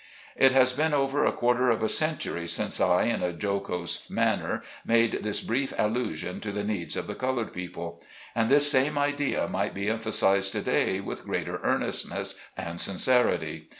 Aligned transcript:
It 0.35 0.51
has 0.53 0.73
been 0.73 0.95
over 0.95 1.23
a 1.25 1.31
quarter 1.31 1.69
of 1.69 1.83
a 1.83 1.87
century 1.87 2.47
since 2.47 2.81
I 2.81 3.03
in 3.03 3.21
a 3.21 3.31
jocose 3.39 4.09
manner 4.09 4.63
made 4.83 5.19
this 5.21 5.41
brief 5.41 5.73
allusion 5.77 6.39
to 6.39 6.51
the 6.51 6.63
needs 6.63 6.95
of 6.95 7.05
the 7.05 7.13
colored 7.13 7.53
people. 7.53 8.01
And 8.33 8.49
this 8.49 8.71
same 8.71 8.97
idea 8.97 9.47
might 9.47 9.75
be 9.75 9.89
emphasized 9.89 10.53
to 10.53 10.61
day 10.61 11.01
with 11.01 11.23
greater 11.25 11.59
earnestness 11.63 12.33
and 12.57 12.79
sincerity. 12.79 13.69